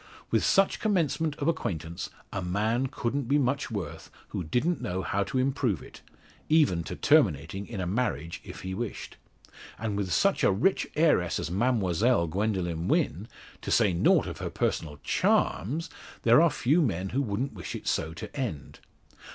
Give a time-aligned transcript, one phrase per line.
[0.31, 5.23] With such commencement of acquaintance, a man couldn't be much worth, who didn't know how
[5.25, 6.01] to improve it
[6.49, 9.17] even to terminating in marriage if he wished.
[9.77, 13.27] And with such a rich heiress as Mademoiselle Gwendoline Wynn
[13.61, 15.87] to say nought of her personal charms
[16.23, 18.79] there are few men who wouldn't wish it so to end.